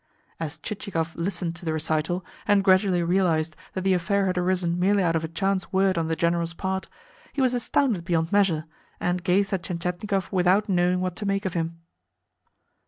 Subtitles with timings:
[0.39, 5.03] As Chichikov listened to the recital, and gradually realised that the affair had arisen merely
[5.03, 6.89] out of a chance word on the General's part,
[7.33, 8.65] he was astounded beyond measure,
[8.99, 11.81] and gazed at Tientietnikov without knowing what to make of him.